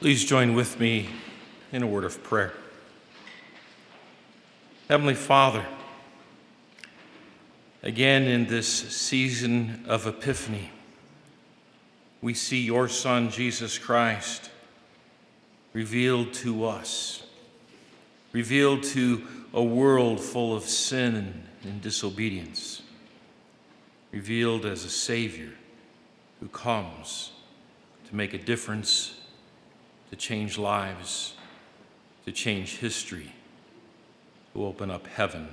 Please 0.00 0.24
join 0.24 0.54
with 0.54 0.80
me 0.80 1.10
in 1.72 1.82
a 1.82 1.86
word 1.86 2.04
of 2.04 2.22
prayer. 2.22 2.54
Heavenly 4.88 5.12
Father, 5.12 5.66
again 7.82 8.22
in 8.22 8.46
this 8.46 8.66
season 8.66 9.84
of 9.86 10.06
Epiphany, 10.06 10.70
we 12.22 12.32
see 12.32 12.62
your 12.62 12.88
Son, 12.88 13.28
Jesus 13.28 13.76
Christ, 13.76 14.48
revealed 15.74 16.32
to 16.32 16.64
us, 16.64 17.22
revealed 18.32 18.82
to 18.84 19.26
a 19.52 19.62
world 19.62 20.18
full 20.18 20.56
of 20.56 20.62
sin 20.62 21.42
and 21.62 21.82
disobedience, 21.82 22.80
revealed 24.12 24.64
as 24.64 24.82
a 24.86 24.90
Savior 24.90 25.52
who 26.40 26.48
comes 26.48 27.32
to 28.08 28.16
make 28.16 28.32
a 28.32 28.38
difference, 28.38 29.19
to 30.10 30.16
change 30.16 30.58
lives, 30.58 31.34
to 32.24 32.32
change 32.32 32.78
history, 32.78 33.32
to 34.52 34.64
open 34.64 34.90
up 34.90 35.06
heaven 35.06 35.48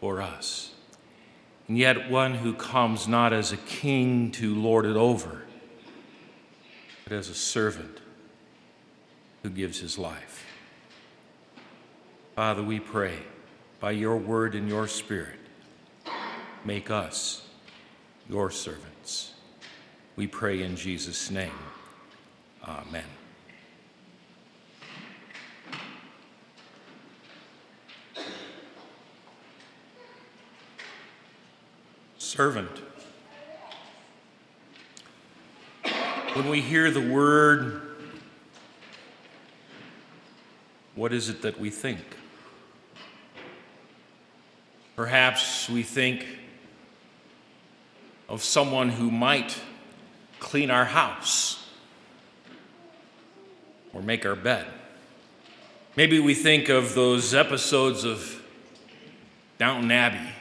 for 0.00 0.20
us. 0.20 0.72
And 1.68 1.78
yet, 1.78 2.10
one 2.10 2.34
who 2.34 2.54
comes 2.54 3.06
not 3.06 3.32
as 3.32 3.52
a 3.52 3.56
king 3.56 4.30
to 4.32 4.54
lord 4.54 4.84
it 4.84 4.96
over, 4.96 5.42
but 7.04 7.12
as 7.12 7.28
a 7.28 7.34
servant 7.34 7.98
who 9.42 9.50
gives 9.50 9.80
his 9.80 9.98
life. 9.98 10.46
Father, 12.34 12.62
we 12.62 12.80
pray 12.80 13.18
by 13.80 13.90
your 13.90 14.16
word 14.16 14.54
and 14.54 14.68
your 14.68 14.86
spirit, 14.86 15.38
make 16.64 16.90
us 16.90 17.46
your 18.28 18.50
servants. 18.50 19.34
We 20.16 20.26
pray 20.26 20.62
in 20.62 20.76
Jesus' 20.76 21.30
name. 21.30 21.50
Amen. 22.64 23.21
Servant. 32.34 32.70
When 36.32 36.48
we 36.48 36.62
hear 36.62 36.90
the 36.90 37.12
word, 37.12 37.82
what 40.94 41.12
is 41.12 41.28
it 41.28 41.42
that 41.42 41.60
we 41.60 41.68
think? 41.68 42.00
Perhaps 44.96 45.68
we 45.68 45.82
think 45.82 46.24
of 48.30 48.42
someone 48.42 48.88
who 48.88 49.10
might 49.10 49.60
clean 50.38 50.70
our 50.70 50.86
house 50.86 51.68
or 53.92 54.00
make 54.00 54.24
our 54.24 54.36
bed. 54.36 54.64
Maybe 55.96 56.18
we 56.18 56.32
think 56.32 56.70
of 56.70 56.94
those 56.94 57.34
episodes 57.34 58.04
of 58.04 58.42
Downton 59.58 59.90
Abbey 59.90 60.32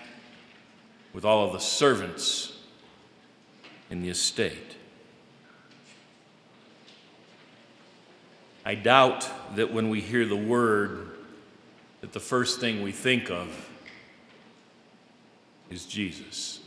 with 1.13 1.25
all 1.25 1.45
of 1.45 1.53
the 1.53 1.59
servants 1.59 2.57
in 3.89 4.01
the 4.01 4.09
estate. 4.09 4.77
I 8.65 8.75
doubt 8.75 9.29
that 9.55 9.73
when 9.73 9.89
we 9.89 10.01
hear 10.01 10.25
the 10.25 10.35
word, 10.35 11.09
that 12.01 12.13
the 12.13 12.19
first 12.19 12.59
thing 12.59 12.81
we 12.81 12.91
think 12.91 13.29
of 13.29 13.47
is 15.69 15.85
Jesus. 15.85 16.59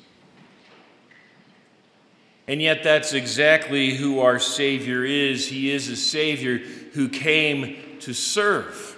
And 2.46 2.60
yet, 2.60 2.82
that's 2.82 3.14
exactly 3.14 3.94
who 3.94 4.20
our 4.20 4.38
Savior 4.38 5.02
is. 5.04 5.48
He 5.48 5.70
is 5.70 5.88
a 5.88 5.96
Savior 5.96 6.58
who 6.58 7.08
came 7.08 7.98
to 8.00 8.12
serve. 8.12 8.90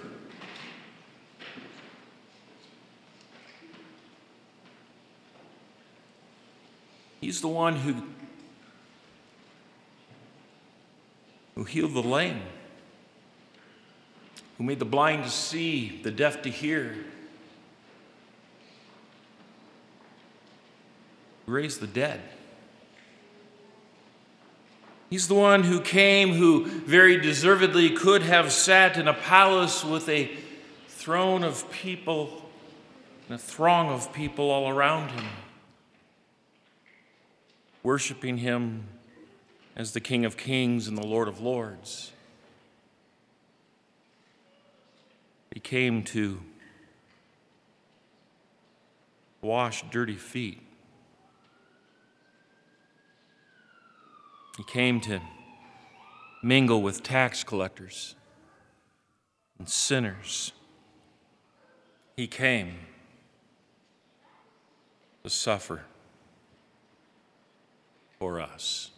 He's 7.37 7.43
the 7.43 7.47
one 7.49 7.75
who, 7.75 7.93
who 11.53 11.65
healed 11.65 11.93
the 11.93 12.01
lame, 12.01 12.41
who 14.57 14.63
made 14.63 14.79
the 14.79 14.85
blind 14.85 15.23
to 15.23 15.29
see, 15.29 16.01
the 16.01 16.09
deaf 16.09 16.41
to 16.41 16.49
hear, 16.49 16.95
who 21.45 21.51
raised 21.51 21.79
the 21.79 21.85
dead. 21.85 22.21
He's 25.11 25.27
the 25.27 25.35
one 25.35 25.61
who 25.61 25.79
came, 25.79 26.33
who 26.33 26.65
very 26.65 27.21
deservedly 27.21 27.91
could 27.91 28.23
have 28.23 28.51
sat 28.51 28.97
in 28.97 29.07
a 29.07 29.13
palace 29.13 29.85
with 29.85 30.09
a 30.09 30.31
throne 30.87 31.43
of 31.43 31.71
people 31.71 32.49
and 33.29 33.35
a 33.35 33.37
throng 33.37 33.89
of 33.89 34.11
people 34.11 34.49
all 34.49 34.69
around 34.69 35.11
him, 35.11 35.25
worshiping 37.87 38.39
him 38.39 38.83
as 39.73 39.93
the 39.93 40.01
King 40.01 40.25
of 40.25 40.35
Kings 40.35 40.89
and 40.89 40.97
the 40.97 41.07
Lord 41.07 41.29
of 41.29 41.39
Lords. 41.39 42.11
He 45.53 45.61
came 45.61 46.03
to 46.03 46.41
wash 49.41 49.85
dirty 49.89 50.17
feet 50.17 50.61
He 54.57 54.63
came 54.63 54.99
to 55.01 55.21
mingle 56.43 56.81
with 56.81 57.03
tax 57.03 57.45
collectors 57.45 58.15
and 59.59 59.69
sinners. 59.69 60.51
He 62.17 62.27
came 62.27 62.73
to 65.23 65.29
suffer 65.29 65.83
for 68.17 68.39
us. 68.41 68.91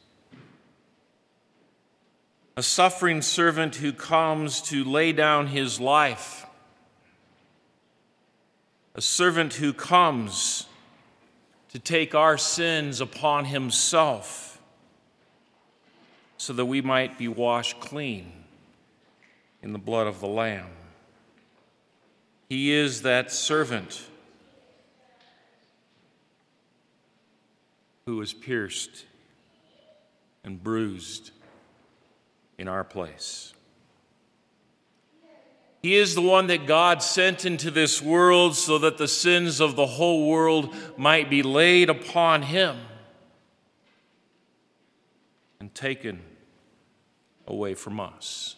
A 2.58 2.64
suffering 2.64 3.22
servant 3.22 3.76
who 3.76 3.94
comes 3.94 4.62
to 4.64 4.84
lay 4.84 5.14
down 5.14 5.48
his 5.48 5.80
life. 5.80 6.46
A 8.96 9.02
servant 9.02 9.54
who 9.54 9.72
comes 9.72 10.66
to 11.70 11.80
take 11.80 12.16
our 12.16 12.38
sins 12.38 13.00
upon 13.00 13.46
himself 13.46 14.62
so 16.38 16.54
that 16.54 16.66
we 16.66 16.82
might 16.82 17.18
be 17.18 17.28
washed 17.28 17.80
clean 17.80 18.32
in 19.62 19.72
the 19.72 19.80
blood 19.80 20.08
of 20.08 20.20
the 20.20 20.28
Lamb. 20.28 20.70
He 22.50 22.72
is 22.72 23.04
that 23.04 23.32
servant 23.32 24.04
who 28.10 28.18
was 28.18 28.34
pierced 28.34 29.06
and 30.44 30.64
bruised 30.64 31.30
in 32.58 32.68
our 32.68 32.84
place. 32.84 33.54
He 35.84 35.94
is 35.94 36.16
the 36.16 36.22
one 36.24 36.48
that 36.48 36.66
God 36.66 37.04
sent 37.04 37.46
into 37.46 37.70
this 37.70 38.02
world 38.02 38.56
so 38.56 38.80
that 38.80 38.98
the 38.98 39.08
sins 39.08 39.60
of 39.60 39.76
the 39.76 39.86
whole 39.86 40.28
world 40.28 40.76
might 40.98 41.30
be 41.30 41.44
laid 41.44 41.92
upon 41.92 42.42
him 42.42 42.78
and 45.60 45.76
taken 45.76 46.20
away 47.46 47.76
from 47.76 48.00
us. 48.00 48.56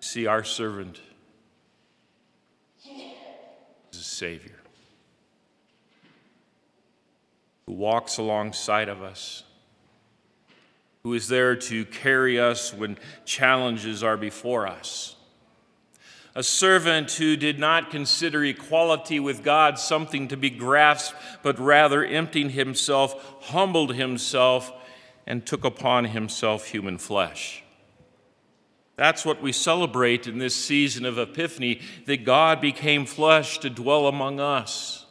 See, 0.00 0.26
our 0.26 0.42
servant 0.42 1.00
is 3.92 4.00
a 4.00 4.02
Savior 4.02 4.63
who 7.66 7.72
walks 7.72 8.18
alongside 8.18 8.88
of 8.88 9.02
us, 9.02 9.42
who 11.02 11.14
is 11.14 11.28
there 11.28 11.56
to 11.56 11.84
carry 11.86 12.38
us 12.38 12.72
when 12.72 12.98
challenges 13.24 14.02
are 14.02 14.16
before 14.16 14.66
us. 14.66 15.16
A 16.36 16.42
servant 16.42 17.12
who 17.12 17.36
did 17.36 17.60
not 17.60 17.90
consider 17.90 18.44
equality 18.44 19.20
with 19.20 19.44
God 19.44 19.78
something 19.78 20.26
to 20.28 20.36
be 20.36 20.50
grasped, 20.50 21.16
but 21.42 21.58
rather 21.60 22.04
emptied 22.04 22.50
himself, 22.50 23.36
humbled 23.42 23.94
himself, 23.94 24.72
and 25.26 25.46
took 25.46 25.64
upon 25.64 26.06
himself 26.06 26.66
human 26.66 26.98
flesh. 26.98 27.62
That's 28.96 29.24
what 29.24 29.42
we 29.42 29.52
celebrate 29.52 30.26
in 30.26 30.38
this 30.38 30.54
season 30.54 31.04
of 31.04 31.18
Epiphany 31.18 31.80
that 32.06 32.24
God 32.24 32.60
became 32.60 33.06
flesh 33.06 33.58
to 33.58 33.70
dwell 33.70 34.06
among 34.06 34.40
us, 34.40 35.03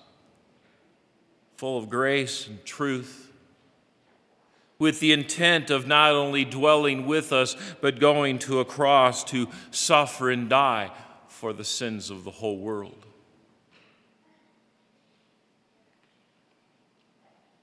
full 1.64 1.78
of 1.78 1.90
grace 1.90 2.46
and 2.46 2.66
truth, 2.66 3.32
with 4.80 5.00
the 5.00 5.14
intent 5.14 5.70
of 5.70 5.88
not 5.88 6.12
only 6.12 6.44
dwelling 6.44 7.06
with 7.06 7.32
us, 7.32 7.56
but 7.80 8.02
going 8.02 8.38
to 8.38 8.60
a 8.60 8.66
cross 8.66 9.24
to 9.24 9.48
suffer 9.72 10.30
and 10.30 10.50
die 10.50 10.92
for 11.30 11.54
the 11.54 11.64
sins 11.64 12.10
of 12.10 12.26
the 12.26 12.32
whole 12.32 12.58
world. 12.58 13.06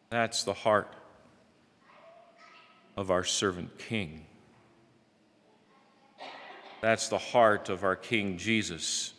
That's 0.09 0.45
the 0.45 0.55
heart 0.55 0.95
of 2.97 3.11
our 3.11 3.25
servant 3.25 3.77
king. 3.77 4.25
That's 6.81 7.09
the 7.09 7.19
heart 7.19 7.69
of 7.69 7.85
our 7.85 7.97
King 7.97 8.39
Jesus, 8.39 9.13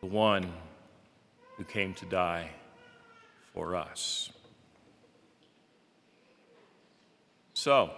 the 0.00 0.06
one 0.06 0.48
who 1.62 1.72
came 1.72 1.94
to 1.94 2.04
die 2.06 2.50
for 3.54 3.76
us. 3.76 4.30
So, 7.54 7.90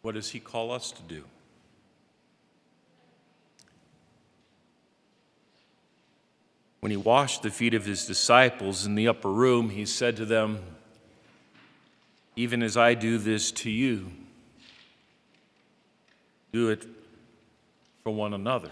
what 0.00 0.14
does 0.14 0.30
he 0.30 0.40
call 0.40 0.72
us 0.72 0.90
to 0.92 1.02
do? 1.02 1.24
When 6.80 6.90
he 6.90 6.96
washed 6.96 7.42
the 7.42 7.50
feet 7.50 7.74
of 7.74 7.84
his 7.84 8.06
disciples 8.06 8.86
in 8.86 8.94
the 8.94 9.08
upper 9.08 9.30
room, 9.30 9.68
he 9.68 9.84
said 9.84 10.16
to 10.16 10.24
them, 10.24 10.60
Even 12.36 12.62
as 12.62 12.78
I 12.78 12.94
do 12.94 13.18
this 13.18 13.52
to 13.52 13.70
you, 13.70 14.10
do 16.54 16.68
it 16.68 16.86
for 18.04 18.14
one 18.14 18.32
another. 18.32 18.70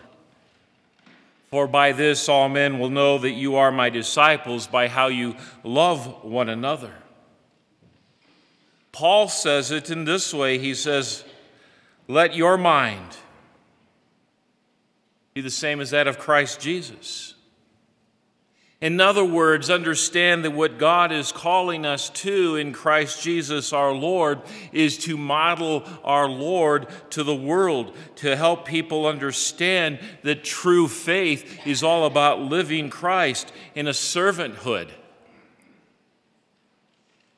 For 1.51 1.67
by 1.67 1.91
this 1.91 2.29
all 2.29 2.49
men 2.49 2.79
will 2.79 2.89
know 2.89 3.19
that 3.19 3.33
you 3.33 3.57
are 3.57 3.73
my 3.73 3.91
disciples, 3.91 4.69
by 4.69 4.87
how 4.87 5.09
you 5.09 5.35
love 5.65 6.25
one 6.25 6.49
another. 6.49 6.93
Paul 8.93 9.27
says 9.27 9.73
it 9.73 9.91
in 9.91 10.05
this 10.05 10.33
way 10.33 10.59
he 10.59 10.75
says, 10.75 11.25
Let 12.07 12.37
your 12.37 12.57
mind 12.57 13.17
be 15.35 15.41
the 15.41 15.51
same 15.51 15.81
as 15.81 15.91
that 15.91 16.07
of 16.07 16.19
Christ 16.19 16.61
Jesus 16.61 17.35
in 18.83 19.01
other 19.01 19.25
words, 19.25 19.71
understand 19.71 20.45
that 20.45 20.51
what 20.51 20.77
God 20.77 21.13
is 21.13 21.31
calling 21.31 21.87
us 21.87 22.11
to 22.11 22.57
in 22.57 22.73
Christ 22.73 23.23
Jesus 23.23 23.73
our 23.73 23.93
Lord 23.93 24.41
is 24.73 24.99
to 25.05 25.17
model 25.17 25.85
our 26.03 26.29
Lord 26.29 26.89
to 27.11 27.23
the 27.23 27.35
world, 27.35 27.97
to 28.17 28.35
help 28.35 28.67
people 28.67 29.07
understand 29.07 30.01
that 30.25 30.43
true 30.43 30.89
faith 30.89 31.65
is 31.65 31.85
all 31.85 32.07
about 32.07 32.41
living 32.41 32.91
Christ 32.91 33.53
in 33.77 33.87
a 33.87 33.93
servanthood. 33.93 34.91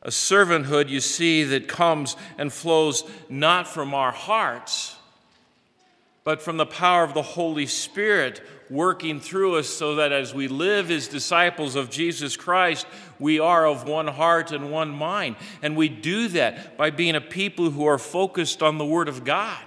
A 0.00 0.08
servanthood, 0.08 0.88
you 0.88 1.00
see, 1.00 1.44
that 1.44 1.68
comes 1.68 2.16
and 2.38 2.50
flows 2.50 3.04
not 3.28 3.68
from 3.68 3.92
our 3.92 4.12
hearts, 4.12 4.96
but 6.24 6.40
from 6.40 6.56
the 6.56 6.64
power 6.64 7.04
of 7.04 7.12
the 7.12 7.20
Holy 7.20 7.66
Spirit 7.66 8.40
working 8.70 9.20
through 9.20 9.56
us 9.56 9.68
so 9.68 9.96
that 9.96 10.12
as 10.12 10.34
we 10.34 10.48
live 10.48 10.90
as 10.90 11.08
disciples 11.08 11.74
of 11.74 11.90
Jesus 11.90 12.36
Christ, 12.36 12.86
we 13.18 13.38
are 13.38 13.66
of 13.66 13.86
one 13.86 14.08
heart 14.08 14.52
and 14.52 14.70
one 14.70 14.90
mind. 14.90 15.36
And 15.62 15.76
we 15.76 15.88
do 15.88 16.28
that 16.28 16.76
by 16.76 16.90
being 16.90 17.14
a 17.14 17.20
people 17.20 17.70
who 17.70 17.84
are 17.84 17.98
focused 17.98 18.62
on 18.62 18.78
the 18.78 18.84
Word 18.84 19.08
of 19.08 19.24
God, 19.24 19.62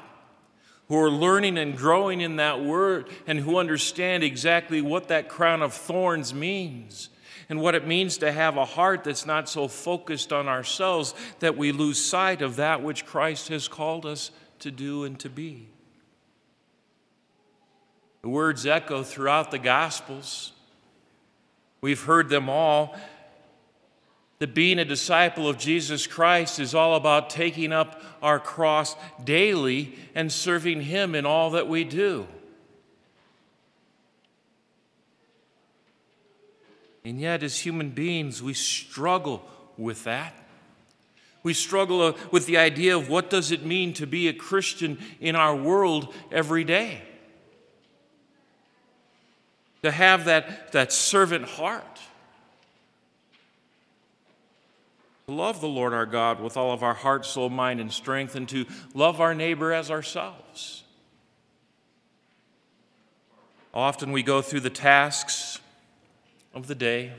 who 0.87 0.97
are 0.97 1.11
learning 1.11 1.57
and 1.57 1.77
growing 1.77 2.21
in 2.21 2.37
that 2.37 2.63
Word, 2.63 3.09
and 3.25 3.39
who 3.39 3.57
understand 3.57 4.23
exactly 4.23 4.81
what 4.81 5.09
that 5.09 5.29
crown 5.29 5.61
of 5.61 5.73
thorns 5.73 6.33
means 6.33 7.09
and 7.49 7.61
what 7.61 7.75
it 7.75 7.87
means 7.87 8.17
to 8.17 8.31
have 8.31 8.57
a 8.57 8.65
heart 8.65 9.03
that's 9.03 9.25
not 9.25 9.47
so 9.47 9.67
focused 9.67 10.33
on 10.33 10.47
ourselves 10.47 11.13
that 11.39 11.55
we 11.55 11.71
lose 11.71 12.03
sight 12.03 12.41
of 12.41 12.57
that 12.57 12.83
which 12.83 13.05
Christ 13.05 13.47
has 13.49 13.67
called 13.67 14.05
us 14.05 14.31
to 14.59 14.71
do 14.71 15.03
and 15.03 15.17
to 15.19 15.29
be. 15.29 15.69
The 18.21 18.29
words 18.29 18.65
echo 18.65 19.03
throughout 19.03 19.51
the 19.51 19.59
Gospels. 19.59 20.53
We've 21.81 22.01
heard 22.01 22.29
them 22.29 22.49
all. 22.49 22.95
That 24.39 24.53
being 24.53 24.77
a 24.77 24.85
disciple 24.85 25.47
of 25.47 25.57
Jesus 25.57 26.05
Christ 26.05 26.59
is 26.59 26.75
all 26.75 26.95
about 26.95 27.29
taking 27.29 27.73
up 27.73 28.01
our 28.21 28.39
cross 28.39 28.95
daily 29.23 29.95
and 30.13 30.31
serving 30.31 30.81
Him 30.81 31.15
in 31.15 31.25
all 31.25 31.51
that 31.51 31.67
we 31.67 31.83
do. 31.83 32.27
And 37.03 37.19
yet, 37.19 37.41
as 37.41 37.59
human 37.59 37.91
beings, 37.91 38.43
we 38.43 38.53
struggle 38.53 39.47
with 39.77 40.03
that. 40.03 40.35
We 41.41 41.53
struggle 41.53 42.15
with 42.31 42.45
the 42.45 42.57
idea 42.57 42.97
of 42.97 43.09
what 43.09 43.29
does 43.29 43.51
it 43.51 43.65
mean 43.65 43.93
to 43.93 44.05
be 44.05 44.27
a 44.27 44.33
Christian 44.33 44.99
in 45.21 45.35
our 45.35 45.55
world 45.55 46.13
every 46.31 46.63
day 46.63 47.01
to 49.83 49.91
have 49.91 50.25
that, 50.25 50.71
that 50.71 50.91
servant 50.91 51.45
heart. 51.45 51.99
To 55.27 55.33
love 55.33 55.59
the 55.59 55.67
Lord 55.67 55.93
our 55.93 56.05
God 56.05 56.39
with 56.39 56.55
all 56.55 56.71
of 56.71 56.83
our 56.83 56.93
heart, 56.93 57.25
soul, 57.25 57.49
mind, 57.49 57.79
and 57.79 57.91
strength, 57.91 58.35
and 58.35 58.47
to 58.49 58.65
love 58.93 59.19
our 59.19 59.35
neighbor 59.35 59.73
as 59.73 59.91
ourselves. 59.91 60.83
Often 63.73 64.11
we 64.11 64.23
go 64.23 64.41
through 64.41 64.61
the 64.61 64.69
tasks 64.69 65.59
of 66.53 66.67
the 66.67 66.75
day, 66.75 67.11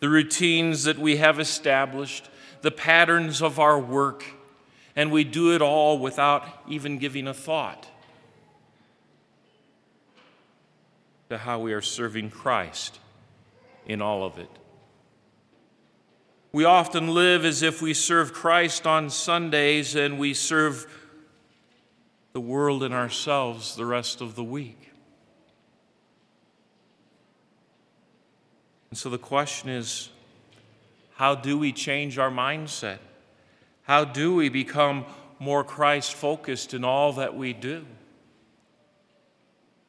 the 0.00 0.08
routines 0.08 0.84
that 0.84 0.98
we 0.98 1.18
have 1.18 1.38
established, 1.38 2.28
the 2.62 2.70
patterns 2.70 3.42
of 3.42 3.58
our 3.60 3.78
work, 3.78 4.24
and 4.96 5.12
we 5.12 5.22
do 5.22 5.54
it 5.54 5.62
all 5.62 5.98
without 5.98 6.44
even 6.68 6.98
giving 6.98 7.28
a 7.28 7.34
thought 7.34 7.89
to 11.30 11.38
how 11.38 11.60
we 11.60 11.72
are 11.72 11.80
serving 11.80 12.28
Christ 12.28 12.98
in 13.86 14.02
all 14.02 14.24
of 14.24 14.36
it. 14.36 14.50
We 16.52 16.64
often 16.64 17.14
live 17.14 17.44
as 17.44 17.62
if 17.62 17.80
we 17.80 17.94
serve 17.94 18.32
Christ 18.32 18.84
on 18.84 19.10
Sundays 19.10 19.94
and 19.94 20.18
we 20.18 20.34
serve 20.34 20.92
the 22.32 22.40
world 22.40 22.82
and 22.82 22.92
ourselves 22.92 23.76
the 23.76 23.86
rest 23.86 24.20
of 24.20 24.34
the 24.34 24.42
week. 24.42 24.90
And 28.90 28.98
so 28.98 29.08
the 29.08 29.16
question 29.16 29.70
is 29.70 30.10
how 31.14 31.36
do 31.36 31.56
we 31.56 31.70
change 31.72 32.18
our 32.18 32.30
mindset? 32.30 32.98
How 33.82 34.04
do 34.04 34.34
we 34.34 34.48
become 34.48 35.04
more 35.38 35.62
Christ 35.62 36.14
focused 36.14 36.74
in 36.74 36.82
all 36.82 37.12
that 37.12 37.36
we 37.36 37.52
do? 37.52 37.86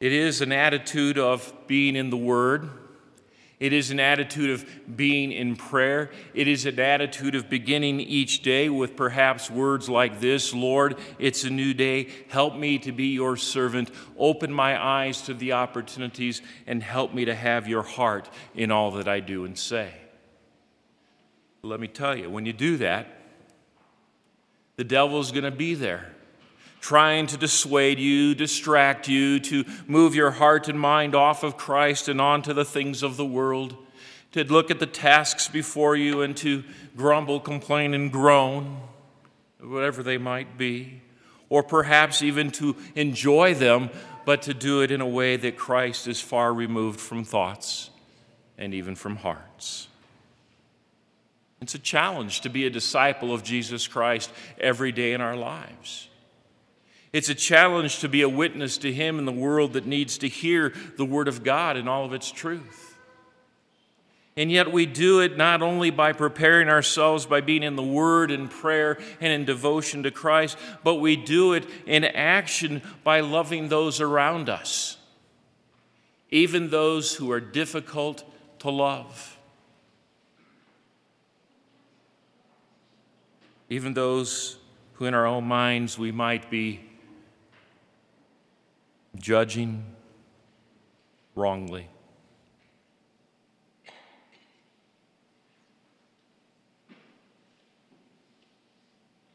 It 0.02 0.12
is 0.12 0.40
an 0.40 0.50
attitude 0.50 1.16
of 1.16 1.54
being 1.68 1.94
in 1.94 2.10
the 2.10 2.16
Word. 2.16 2.68
It 3.60 3.72
is 3.72 3.92
an 3.92 4.00
attitude 4.00 4.50
of 4.50 4.96
being 4.96 5.30
in 5.30 5.54
prayer. 5.54 6.10
It 6.34 6.48
is 6.48 6.66
an 6.66 6.80
attitude 6.80 7.36
of 7.36 7.48
beginning 7.48 8.00
each 8.00 8.42
day 8.42 8.68
with 8.68 8.96
perhaps 8.96 9.48
words 9.48 9.88
like 9.88 10.18
this 10.18 10.52
Lord, 10.52 10.98
it's 11.20 11.44
a 11.44 11.50
new 11.50 11.72
day. 11.72 12.08
Help 12.30 12.56
me 12.56 12.80
to 12.80 12.90
be 12.90 13.12
your 13.12 13.36
servant. 13.36 13.92
Open 14.18 14.52
my 14.52 14.84
eyes 14.84 15.22
to 15.22 15.34
the 15.34 15.52
opportunities 15.52 16.42
and 16.66 16.82
help 16.82 17.14
me 17.14 17.24
to 17.26 17.34
have 17.36 17.68
your 17.68 17.84
heart 17.84 18.28
in 18.56 18.72
all 18.72 18.90
that 18.90 19.06
I 19.06 19.20
do 19.20 19.44
and 19.44 19.56
say. 19.56 19.94
Let 21.62 21.78
me 21.78 21.86
tell 21.86 22.16
you, 22.16 22.28
when 22.28 22.44
you 22.44 22.52
do 22.52 22.76
that, 22.78 23.06
the 24.74 24.82
devil's 24.82 25.30
going 25.30 25.44
to 25.44 25.52
be 25.52 25.76
there 25.76 26.12
trying 26.82 27.28
to 27.28 27.36
dissuade 27.36 28.00
you, 28.00 28.34
distract 28.34 29.08
you, 29.08 29.38
to 29.38 29.64
move 29.86 30.16
your 30.16 30.32
heart 30.32 30.68
and 30.68 30.78
mind 30.78 31.14
off 31.14 31.44
of 31.44 31.56
Christ 31.56 32.08
and 32.08 32.20
onto 32.20 32.52
the 32.52 32.64
things 32.64 33.04
of 33.04 33.16
the 33.16 33.24
world, 33.24 33.76
to 34.32 34.42
look 34.44 34.68
at 34.68 34.80
the 34.80 34.86
tasks 34.86 35.46
before 35.46 35.94
you 35.94 36.22
and 36.22 36.36
to 36.38 36.64
grumble, 36.96 37.38
complain, 37.38 37.94
and 37.94 38.10
groan, 38.10 38.80
whatever 39.60 40.02
they 40.02 40.18
might 40.18 40.58
be, 40.58 41.00
or 41.48 41.62
perhaps 41.62 42.20
even 42.20 42.50
to 42.50 42.74
enjoy 42.96 43.54
them, 43.54 43.88
but 44.24 44.42
to 44.42 44.52
do 44.52 44.82
it 44.82 44.90
in 44.90 45.00
a 45.00 45.08
way 45.08 45.36
that 45.36 45.56
Christ 45.56 46.08
is 46.08 46.20
far 46.20 46.52
removed 46.52 46.98
from 46.98 47.22
thoughts 47.22 47.90
and 48.58 48.74
even 48.74 48.96
from 48.96 49.16
hearts. 49.16 49.86
It's 51.60 51.76
a 51.76 51.78
challenge 51.78 52.40
to 52.40 52.50
be 52.50 52.66
a 52.66 52.70
disciple 52.70 53.32
of 53.32 53.44
Jesus 53.44 53.86
Christ 53.86 54.32
every 54.58 54.90
day 54.90 55.12
in 55.12 55.20
our 55.20 55.36
lives. 55.36 56.08
It's 57.12 57.28
a 57.28 57.34
challenge 57.34 57.98
to 57.98 58.08
be 58.08 58.22
a 58.22 58.28
witness 58.28 58.78
to 58.78 58.92
Him 58.92 59.18
in 59.18 59.26
the 59.26 59.32
world 59.32 59.74
that 59.74 59.86
needs 59.86 60.16
to 60.18 60.28
hear 60.28 60.72
the 60.96 61.04
Word 61.04 61.28
of 61.28 61.44
God 61.44 61.76
in 61.76 61.86
all 61.86 62.06
of 62.06 62.14
its 62.14 62.30
truth. 62.30 62.98
And 64.34 64.50
yet, 64.50 64.72
we 64.72 64.86
do 64.86 65.20
it 65.20 65.36
not 65.36 65.60
only 65.60 65.90
by 65.90 66.14
preparing 66.14 66.70
ourselves 66.70 67.26
by 67.26 67.42
being 67.42 67.62
in 67.62 67.76
the 67.76 67.82
Word 67.82 68.30
and 68.30 68.50
prayer 68.50 68.98
and 69.20 69.30
in 69.30 69.44
devotion 69.44 70.04
to 70.04 70.10
Christ, 70.10 70.56
but 70.82 70.94
we 70.94 71.16
do 71.16 71.52
it 71.52 71.66
in 71.84 72.02
action 72.02 72.80
by 73.04 73.20
loving 73.20 73.68
those 73.68 74.00
around 74.00 74.48
us, 74.48 74.96
even 76.30 76.70
those 76.70 77.14
who 77.14 77.30
are 77.30 77.40
difficult 77.40 78.24
to 78.60 78.70
love, 78.70 79.36
even 83.68 83.92
those 83.92 84.56
who, 84.94 85.04
in 85.04 85.12
our 85.12 85.26
own 85.26 85.44
minds, 85.44 85.98
we 85.98 86.10
might 86.10 86.50
be 86.50 86.80
judging 89.16 89.84
wrongly. 91.34 91.88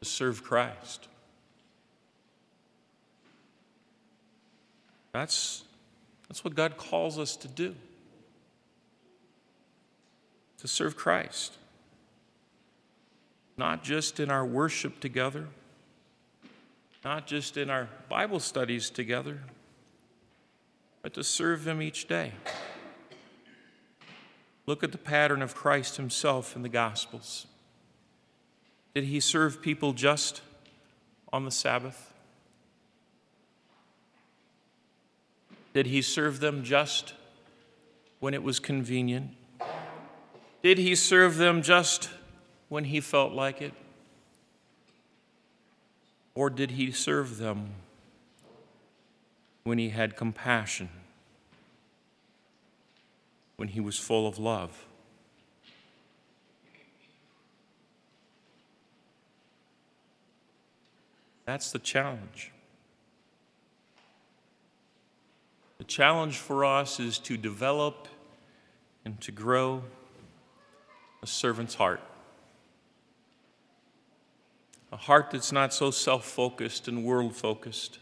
To 0.00 0.04
serve 0.04 0.42
Christ. 0.42 1.08
That's, 5.12 5.64
that's 6.28 6.44
what 6.44 6.54
God 6.54 6.76
calls 6.76 7.18
us 7.18 7.36
to 7.36 7.48
do 7.48 7.74
to 10.58 10.68
serve 10.68 10.96
Christ. 10.96 11.56
Not 13.56 13.82
just 13.82 14.20
in 14.20 14.30
our 14.30 14.44
worship 14.44 15.00
together, 15.00 15.46
not 17.04 17.26
just 17.26 17.56
in 17.56 17.70
our 17.70 17.88
Bible 18.08 18.40
studies 18.40 18.90
together, 18.90 19.40
but 21.08 21.14
to 21.14 21.24
serve 21.24 21.66
Him 21.66 21.80
each 21.80 22.06
day. 22.06 22.32
Look 24.66 24.84
at 24.84 24.92
the 24.92 24.98
pattern 24.98 25.40
of 25.40 25.54
Christ 25.54 25.96
Himself 25.96 26.54
in 26.54 26.60
the 26.60 26.68
Gospels. 26.68 27.46
Did 28.94 29.04
He 29.04 29.18
serve 29.18 29.62
people 29.62 29.94
just 29.94 30.42
on 31.32 31.46
the 31.46 31.50
Sabbath? 31.50 32.12
Did 35.72 35.86
He 35.86 36.02
serve 36.02 36.40
them 36.40 36.62
just 36.62 37.14
when 38.20 38.34
it 38.34 38.42
was 38.42 38.60
convenient? 38.60 39.30
Did 40.62 40.76
He 40.76 40.94
serve 40.94 41.38
them 41.38 41.62
just 41.62 42.10
when 42.68 42.84
He 42.84 43.00
felt 43.00 43.32
like 43.32 43.62
it? 43.62 43.72
Or 46.34 46.50
did 46.50 46.72
He 46.72 46.90
serve 46.90 47.38
them 47.38 47.70
when 49.68 49.78
He 49.78 49.90
had 49.90 50.16
compassion? 50.16 50.88
when 53.58 53.68
he 53.68 53.80
was 53.80 53.98
full 53.98 54.26
of 54.26 54.38
love. 54.38 54.86
That's 61.44 61.72
the 61.72 61.80
challenge. 61.80 62.52
The 65.78 65.84
challenge 65.84 66.36
for 66.36 66.64
us 66.64 67.00
is 67.00 67.18
to 67.20 67.36
develop 67.36 68.06
and 69.04 69.20
to 69.22 69.32
grow 69.32 69.82
a 71.20 71.26
servant's 71.26 71.74
heart. 71.74 72.00
A 74.92 74.96
heart 74.96 75.32
that's 75.32 75.50
not 75.50 75.74
so 75.74 75.90
self 75.90 76.24
focused 76.24 76.86
and 76.86 77.04
world 77.04 77.34
focused, 77.34 77.98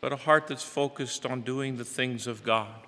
but 0.00 0.12
a 0.12 0.16
heart 0.16 0.46
that's 0.46 0.62
focused 0.62 1.26
on 1.26 1.42
doing 1.42 1.76
the 1.76 1.84
things 1.84 2.26
of 2.26 2.42
God 2.42 2.86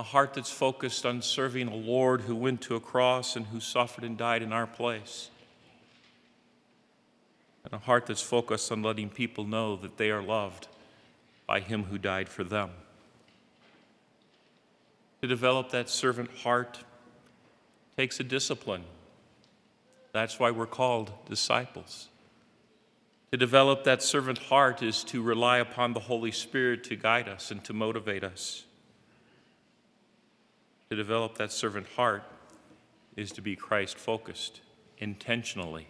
a 0.00 0.02
heart 0.02 0.32
that's 0.32 0.50
focused 0.50 1.04
on 1.04 1.20
serving 1.20 1.68
a 1.68 1.76
Lord 1.76 2.22
who 2.22 2.34
went 2.34 2.62
to 2.62 2.74
a 2.74 2.80
cross 2.80 3.36
and 3.36 3.44
who 3.48 3.60
suffered 3.60 4.02
and 4.02 4.16
died 4.16 4.40
in 4.40 4.50
our 4.50 4.66
place. 4.66 5.28
And 7.64 7.74
a 7.74 7.78
heart 7.78 8.06
that's 8.06 8.22
focused 8.22 8.72
on 8.72 8.82
letting 8.82 9.10
people 9.10 9.44
know 9.44 9.76
that 9.76 9.98
they 9.98 10.10
are 10.10 10.22
loved 10.22 10.68
by 11.46 11.60
Him 11.60 11.84
who 11.84 11.98
died 11.98 12.30
for 12.30 12.44
them. 12.44 12.70
To 15.20 15.28
develop 15.28 15.68
that 15.68 15.90
servant 15.90 16.30
heart 16.30 16.82
takes 17.98 18.18
a 18.20 18.24
discipline. 18.24 18.84
That's 20.12 20.40
why 20.40 20.50
we're 20.50 20.64
called 20.64 21.12
disciples. 21.28 22.08
To 23.32 23.36
develop 23.36 23.84
that 23.84 24.02
servant 24.02 24.38
heart 24.38 24.82
is 24.82 25.04
to 25.04 25.22
rely 25.22 25.58
upon 25.58 25.92
the 25.92 26.00
Holy 26.00 26.32
Spirit 26.32 26.84
to 26.84 26.96
guide 26.96 27.28
us 27.28 27.50
and 27.50 27.62
to 27.64 27.72
motivate 27.72 28.24
us 28.24 28.64
to 30.90 30.96
develop 30.96 31.38
that 31.38 31.52
servant 31.52 31.86
heart 31.94 32.24
is 33.16 33.30
to 33.30 33.40
be 33.40 33.54
Christ 33.54 33.96
focused 33.96 34.60
intentionally. 34.98 35.86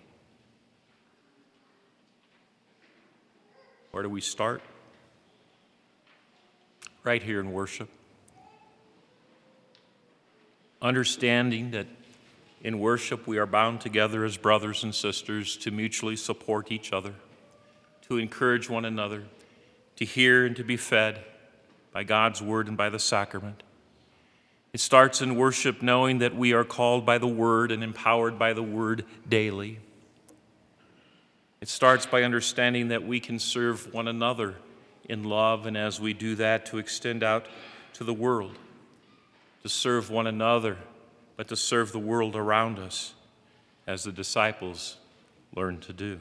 Where 3.93 4.03
do 4.03 4.11
we 4.11 4.21
start? 4.21 4.61
Right 7.03 7.23
here 7.23 7.41
in 7.41 7.51
worship. 7.53 7.89
Understanding 10.83 11.71
that 11.71 11.87
in 12.63 12.79
worship 12.79 13.27
we 13.27 13.39
are 13.39 13.47
bound 13.47 13.81
together 13.81 14.27
as 14.27 14.37
brothers 14.37 14.85
and 14.85 14.95
sisters 14.95 15.57
to 15.57 15.71
mutually 15.71 16.17
support 16.17 16.71
each 16.71 16.93
other, 16.93 17.15
to 18.11 18.19
encourage 18.19 18.69
one 18.69 18.85
another, 18.85 19.23
to 19.95 20.05
hear 20.05 20.45
and 20.45 20.57
to 20.57 20.65
be 20.65 20.77
fed 20.77 21.25
by 21.93 22.03
God's 22.03 22.43
word 22.43 22.67
and 22.67 22.77
by 22.77 22.91
the 22.91 22.99
sacrament. 22.99 23.63
It 24.73 24.81
starts 24.81 25.23
in 25.23 25.37
worship 25.37 25.81
knowing 25.81 26.19
that 26.19 26.35
we 26.35 26.53
are 26.53 26.65
called 26.65 27.07
by 27.07 27.19
the 27.19 27.29
Word 27.29 27.71
and 27.71 27.85
empowered 27.85 28.37
by 28.37 28.53
the 28.53 28.65
Word 28.65 29.05
daily. 29.29 29.79
It 31.61 31.69
starts 31.69 32.05
by 32.05 32.25
understanding 32.25 32.89
that 32.89 33.07
we 33.07 33.21
can 33.21 33.39
serve 33.39 33.95
one 33.95 34.09
another 34.09 34.57
in 35.09 35.23
love, 35.23 35.67
and 35.67 35.77
as 35.77 36.01
we 36.01 36.13
do 36.13 36.35
that, 36.35 36.67
to 36.67 36.79
extend 36.79 37.23
out 37.23 37.47
to 37.93 38.03
the 38.03 38.15
world, 38.15 38.59
to 39.63 39.69
serve 39.69 40.11
one 40.11 40.27
another, 40.27 40.79
but 41.37 41.47
to 41.47 41.55
serve 41.55 41.93
the 41.93 42.01
world 42.01 42.35
around 42.35 42.81
us 42.81 43.15
as 43.87 44.03
the 44.03 44.11
disciples 44.11 44.97
learned 45.55 45.83
to 45.83 45.93
do. 45.93 46.19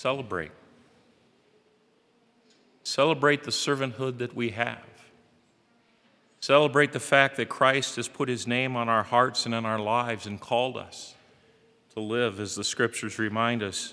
Celebrate. 0.00 0.52
Celebrate 2.84 3.44
the 3.44 3.50
servanthood 3.50 4.16
that 4.16 4.34
we 4.34 4.48
have. 4.48 4.86
Celebrate 6.40 6.92
the 6.92 6.98
fact 6.98 7.36
that 7.36 7.50
Christ 7.50 7.96
has 7.96 8.08
put 8.08 8.30
his 8.30 8.46
name 8.46 8.76
on 8.76 8.88
our 8.88 9.02
hearts 9.02 9.44
and 9.44 9.54
in 9.54 9.66
our 9.66 9.78
lives 9.78 10.24
and 10.24 10.40
called 10.40 10.78
us 10.78 11.16
to 11.92 12.00
live, 12.00 12.40
as 12.40 12.54
the 12.54 12.64
scriptures 12.64 13.18
remind 13.18 13.62
us, 13.62 13.92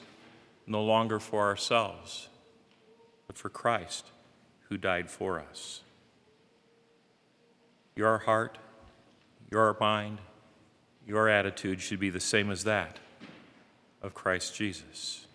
no 0.66 0.82
longer 0.82 1.20
for 1.20 1.46
ourselves, 1.46 2.30
but 3.28 3.38
for 3.38 3.50
Christ 3.50 4.06
who 4.70 4.78
died 4.78 5.10
for 5.10 5.42
us. 5.42 5.82
Your 7.98 8.20
heart, 8.20 8.58
your 9.52 9.76
mind, 9.78 10.20
your 11.06 11.28
attitude 11.28 11.82
should 11.82 12.00
be 12.00 12.10
the 12.10 12.22
same 12.22 12.50
as 12.50 12.64
that 12.64 12.98
of 14.02 14.14
Christ 14.14 14.56
Jesus. 14.56 15.27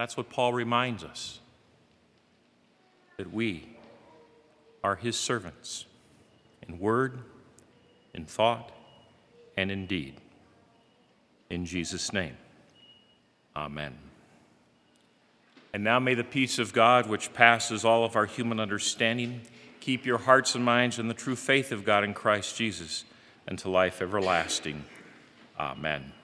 That's 0.00 0.16
what 0.16 0.30
Paul 0.30 0.54
reminds 0.54 1.04
us 1.04 1.40
that 3.18 3.34
we 3.34 3.68
are 4.82 4.96
his 4.96 5.14
servants 5.14 5.84
in 6.66 6.78
word, 6.78 7.18
in 8.14 8.24
thought, 8.24 8.72
and 9.58 9.70
in 9.70 9.84
deed. 9.84 10.14
In 11.50 11.66
Jesus' 11.66 12.14
name, 12.14 12.38
amen. 13.54 13.92
And 15.74 15.84
now 15.84 15.98
may 15.98 16.14
the 16.14 16.24
peace 16.24 16.58
of 16.58 16.72
God, 16.72 17.06
which 17.06 17.34
passes 17.34 17.84
all 17.84 18.02
of 18.02 18.16
our 18.16 18.24
human 18.24 18.58
understanding, 18.58 19.42
keep 19.80 20.06
your 20.06 20.16
hearts 20.16 20.54
and 20.54 20.64
minds 20.64 20.98
in 20.98 21.08
the 21.08 21.14
true 21.14 21.36
faith 21.36 21.72
of 21.72 21.84
God 21.84 22.04
in 22.04 22.14
Christ 22.14 22.56
Jesus 22.56 23.04
unto 23.46 23.68
life 23.68 24.00
everlasting. 24.00 24.82
Amen. 25.58 26.14